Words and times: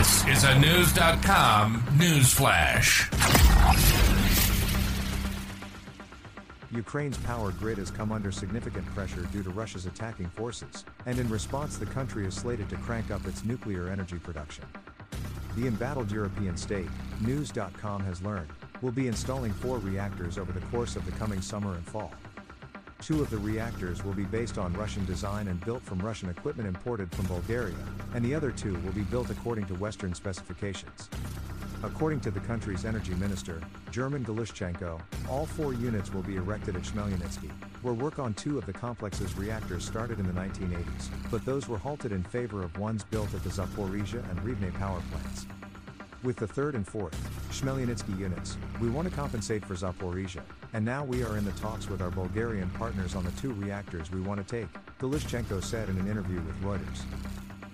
This 0.00 0.26
is 0.28 0.44
a 0.44 0.58
News.com 0.58 1.84
news 1.98 2.32
flash. 2.32 3.10
Ukraine's 6.72 7.18
power 7.18 7.52
grid 7.52 7.76
has 7.76 7.90
come 7.90 8.10
under 8.10 8.32
significant 8.32 8.86
pressure 8.94 9.28
due 9.30 9.42
to 9.42 9.50
Russia's 9.50 9.84
attacking 9.84 10.30
forces, 10.30 10.86
and 11.04 11.18
in 11.18 11.28
response, 11.28 11.76
the 11.76 11.84
country 11.84 12.26
is 12.26 12.32
slated 12.32 12.70
to 12.70 12.76
crank 12.76 13.10
up 13.10 13.26
its 13.26 13.44
nuclear 13.44 13.88
energy 13.88 14.18
production. 14.18 14.64
The 15.54 15.66
embattled 15.66 16.10
European 16.10 16.56
state, 16.56 16.88
News.com 17.20 18.02
has 18.04 18.22
learned, 18.22 18.48
will 18.80 18.92
be 18.92 19.06
installing 19.06 19.52
four 19.52 19.76
reactors 19.80 20.38
over 20.38 20.50
the 20.50 20.64
course 20.68 20.96
of 20.96 21.04
the 21.04 21.12
coming 21.12 21.42
summer 21.42 21.74
and 21.74 21.86
fall. 21.86 22.14
Two 23.00 23.22
of 23.22 23.30
the 23.30 23.38
reactors 23.38 24.04
will 24.04 24.12
be 24.12 24.24
based 24.24 24.58
on 24.58 24.74
Russian 24.74 25.04
design 25.06 25.48
and 25.48 25.64
built 25.64 25.82
from 25.82 25.98
Russian 26.00 26.28
equipment 26.28 26.68
imported 26.68 27.10
from 27.12 27.26
Bulgaria, 27.26 27.74
and 28.14 28.22
the 28.22 28.34
other 28.34 28.50
two 28.50 28.74
will 28.80 28.92
be 28.92 29.02
built 29.02 29.30
according 29.30 29.64
to 29.66 29.74
Western 29.74 30.14
specifications. 30.14 31.08
According 31.82 32.20
to 32.20 32.30
the 32.30 32.40
country's 32.40 32.84
energy 32.84 33.14
minister, 33.14 33.62
German 33.90 34.22
Galushchenko, 34.22 35.00
all 35.30 35.46
four 35.46 35.72
units 35.72 36.12
will 36.12 36.22
be 36.22 36.36
erected 36.36 36.76
at 36.76 36.82
Chmelnytsky, 36.82 37.50
where 37.80 37.94
work 37.94 38.18
on 38.18 38.34
two 38.34 38.58
of 38.58 38.66
the 38.66 38.72
complex's 38.72 39.34
reactors 39.34 39.82
started 39.84 40.20
in 40.20 40.26
the 40.26 40.38
1980s, 40.38 41.08
but 41.30 41.42
those 41.46 41.68
were 41.68 41.78
halted 41.78 42.12
in 42.12 42.22
favor 42.22 42.62
of 42.62 42.78
ones 42.78 43.02
built 43.04 43.32
at 43.34 43.42
the 43.42 43.48
Zaporizhia 43.48 44.28
and 44.30 44.38
Rivne 44.40 44.74
power 44.74 45.00
plants. 45.10 45.46
With 46.22 46.36
the 46.36 46.46
third 46.46 46.74
and 46.74 46.86
fourth, 46.86 47.16
Chmelnytsky 47.50 48.18
units, 48.18 48.58
we 48.78 48.90
want 48.90 49.08
to 49.08 49.14
compensate 49.14 49.64
for 49.64 49.74
Zaporizhia, 49.74 50.42
and 50.74 50.84
now 50.84 51.02
we 51.02 51.24
are 51.24 51.38
in 51.38 51.46
the 51.46 51.52
talks 51.52 51.88
with 51.88 52.02
our 52.02 52.10
Bulgarian 52.10 52.68
partners 52.70 53.14
on 53.14 53.24
the 53.24 53.30
two 53.32 53.54
reactors 53.54 54.10
we 54.10 54.20
want 54.20 54.46
to 54.46 54.60
take, 54.60 54.68
Galushchenko 54.98 55.64
said 55.64 55.88
in 55.88 55.96
an 55.96 56.06
interview 56.06 56.38
with 56.42 56.60
Reuters. 56.62 57.04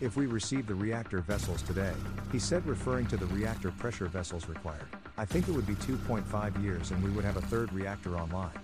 If 0.00 0.16
we 0.16 0.26
receive 0.26 0.68
the 0.68 0.74
reactor 0.76 1.18
vessels 1.18 1.62
today, 1.62 1.92
he 2.30 2.38
said 2.38 2.64
referring 2.64 3.06
to 3.06 3.16
the 3.16 3.26
reactor 3.26 3.72
pressure 3.72 4.06
vessels 4.06 4.48
required, 4.48 4.86
I 5.16 5.24
think 5.24 5.48
it 5.48 5.52
would 5.52 5.66
be 5.66 5.74
2.5 5.74 6.62
years 6.62 6.92
and 6.92 7.02
we 7.02 7.10
would 7.10 7.24
have 7.24 7.38
a 7.38 7.42
third 7.42 7.72
reactor 7.72 8.16
online. 8.16 8.56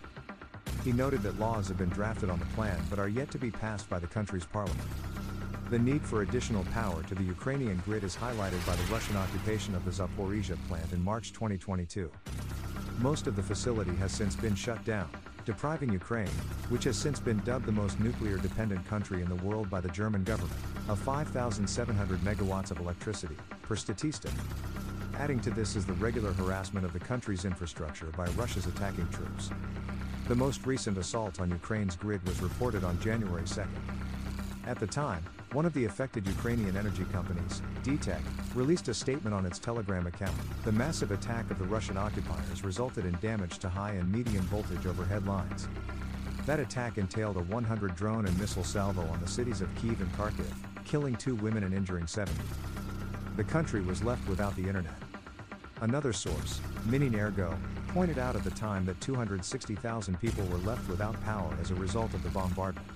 He 0.84 0.92
noted 0.92 1.24
that 1.24 1.40
laws 1.40 1.66
have 1.66 1.78
been 1.78 1.88
drafted 1.88 2.30
on 2.30 2.38
the 2.38 2.46
plan 2.46 2.80
but 2.88 3.00
are 3.00 3.08
yet 3.08 3.32
to 3.32 3.38
be 3.38 3.50
passed 3.50 3.90
by 3.90 3.98
the 3.98 4.06
country's 4.06 4.44
parliament. 4.44 4.88
The 5.70 5.78
need 5.78 6.02
for 6.02 6.20
additional 6.20 6.62
power 6.64 7.02
to 7.04 7.14
the 7.14 7.22
Ukrainian 7.22 7.80
grid 7.86 8.04
is 8.04 8.14
highlighted 8.14 8.64
by 8.66 8.76
the 8.76 8.92
Russian 8.92 9.16
occupation 9.16 9.74
of 9.74 9.84
the 9.84 9.90
Zaporizhia 9.90 10.58
plant 10.68 10.92
in 10.92 11.02
March 11.02 11.32
2022. 11.32 12.10
Most 12.98 13.26
of 13.26 13.34
the 13.34 13.42
facility 13.42 13.94
has 13.96 14.12
since 14.12 14.36
been 14.36 14.54
shut 14.54 14.84
down, 14.84 15.08
depriving 15.46 15.90
Ukraine, 15.90 16.28
which 16.68 16.84
has 16.84 16.98
since 16.98 17.18
been 17.18 17.38
dubbed 17.40 17.64
the 17.64 17.72
most 17.72 17.98
nuclear 17.98 18.36
dependent 18.36 18.86
country 18.86 19.22
in 19.22 19.28
the 19.28 19.42
world 19.42 19.70
by 19.70 19.80
the 19.80 19.88
German 19.88 20.22
government, 20.22 20.60
of 20.88 20.98
5,700 20.98 22.20
megawatts 22.20 22.70
of 22.70 22.78
electricity, 22.78 23.36
per 23.62 23.74
Statista. 23.74 24.30
Adding 25.18 25.40
to 25.40 25.50
this 25.50 25.76
is 25.76 25.86
the 25.86 25.94
regular 25.94 26.32
harassment 26.34 26.84
of 26.84 26.92
the 26.92 27.00
country's 27.00 27.46
infrastructure 27.46 28.12
by 28.16 28.26
Russia's 28.36 28.66
attacking 28.66 29.08
troops. 29.08 29.50
The 30.28 30.34
most 30.34 30.66
recent 30.66 30.98
assault 30.98 31.40
on 31.40 31.50
Ukraine's 31.50 31.96
grid 31.96 32.22
was 32.28 32.42
reported 32.42 32.84
on 32.84 33.00
January 33.00 33.44
2nd. 33.44 33.68
At 34.66 34.78
the 34.78 34.86
time, 34.86 35.22
one 35.54 35.64
of 35.64 35.72
the 35.72 35.84
affected 35.84 36.26
Ukrainian 36.26 36.76
energy 36.76 37.06
companies, 37.12 37.62
DTEK, 37.84 38.20
released 38.56 38.88
a 38.88 38.94
statement 38.94 39.32
on 39.32 39.46
its 39.46 39.60
Telegram 39.60 40.08
account. 40.08 40.34
The 40.64 40.72
massive 40.72 41.12
attack 41.12 41.48
of 41.48 41.60
the 41.60 41.64
Russian 41.64 41.96
occupiers 41.96 42.64
resulted 42.64 43.06
in 43.06 43.16
damage 43.20 43.58
to 43.60 43.68
high 43.68 43.92
and 43.92 44.10
medium 44.10 44.42
voltage 44.46 44.84
overhead 44.84 45.28
lines. 45.28 45.68
That 46.44 46.58
attack 46.58 46.98
entailed 46.98 47.36
a 47.36 47.42
100 47.44 47.94
drone 47.94 48.26
and 48.26 48.36
missile 48.36 48.64
salvo 48.64 49.02
on 49.02 49.20
the 49.20 49.28
cities 49.28 49.60
of 49.60 49.72
Kiev 49.76 50.00
and 50.00 50.12
Kharkiv, 50.14 50.52
killing 50.84 51.14
two 51.14 51.36
women 51.36 51.62
and 51.62 51.72
injuring 51.72 52.08
70. 52.08 52.36
The 53.36 53.44
country 53.44 53.80
was 53.80 54.02
left 54.02 54.28
without 54.28 54.56
the 54.56 54.66
internet. 54.66 54.96
Another 55.82 56.12
source, 56.12 56.60
Minenergo, 56.88 57.56
pointed 57.88 58.18
out 58.18 58.34
at 58.34 58.42
the 58.42 58.50
time 58.50 58.84
that 58.86 59.00
260,000 59.00 60.20
people 60.20 60.44
were 60.46 60.58
left 60.58 60.88
without 60.88 61.22
power 61.24 61.56
as 61.60 61.70
a 61.70 61.76
result 61.76 62.12
of 62.12 62.24
the 62.24 62.30
bombardment. 62.30 62.86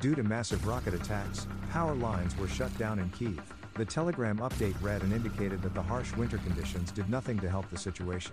Due 0.00 0.14
to 0.14 0.22
massive 0.22 0.64
rocket 0.64 0.94
attacks, 0.94 1.48
power 1.72 1.94
lines 1.94 2.36
were 2.38 2.46
shut 2.46 2.76
down 2.78 3.00
in 3.00 3.10
Kiev. 3.10 3.42
The 3.74 3.84
Telegram 3.84 4.38
update 4.38 4.80
read 4.80 5.02
and 5.02 5.12
indicated 5.12 5.60
that 5.62 5.74
the 5.74 5.82
harsh 5.82 6.14
winter 6.14 6.38
conditions 6.38 6.92
did 6.92 7.10
nothing 7.10 7.36
to 7.40 7.50
help 7.50 7.68
the 7.68 7.76
situation. 7.76 8.32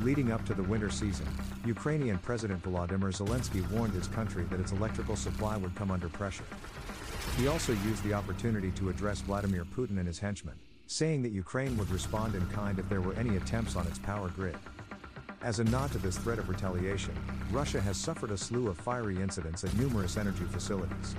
Leading 0.00 0.32
up 0.32 0.44
to 0.46 0.54
the 0.54 0.64
winter 0.64 0.90
season, 0.90 1.28
Ukrainian 1.64 2.18
President 2.18 2.60
Volodymyr 2.64 3.12
Zelensky 3.12 3.68
warned 3.70 3.94
his 3.94 4.08
country 4.08 4.42
that 4.50 4.58
its 4.58 4.72
electrical 4.72 5.14
supply 5.14 5.56
would 5.56 5.76
come 5.76 5.92
under 5.92 6.08
pressure. 6.08 6.44
He 7.36 7.46
also 7.46 7.72
used 7.72 8.02
the 8.02 8.14
opportunity 8.14 8.72
to 8.72 8.88
address 8.88 9.20
Vladimir 9.20 9.64
Putin 9.64 9.98
and 9.98 10.08
his 10.08 10.18
henchmen, 10.18 10.54
saying 10.88 11.22
that 11.22 11.30
Ukraine 11.30 11.76
would 11.76 11.90
respond 11.90 12.34
in 12.34 12.44
kind 12.48 12.80
if 12.80 12.88
there 12.88 13.00
were 13.00 13.14
any 13.14 13.36
attempts 13.36 13.76
on 13.76 13.86
its 13.86 14.00
power 14.00 14.28
grid. 14.30 14.56
As 15.44 15.60
a 15.60 15.64
nod 15.64 15.92
to 15.92 15.98
this 15.98 16.16
threat 16.16 16.38
of 16.38 16.48
retaliation, 16.48 17.12
Russia 17.52 17.78
has 17.78 17.98
suffered 17.98 18.30
a 18.30 18.36
slew 18.36 18.68
of 18.68 18.78
fiery 18.78 19.20
incidents 19.20 19.62
at 19.62 19.76
numerous 19.76 20.16
energy 20.16 20.44
facilities. 20.44 21.14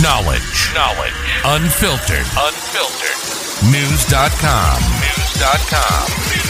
Knowledge. 0.00 0.72
Knowledge. 0.72 1.12
Unfiltered. 1.44 2.24
Unfiltered. 2.34 3.70
News.com. 3.70 4.80
News.com. 4.80 6.00
News.com. 6.30 6.49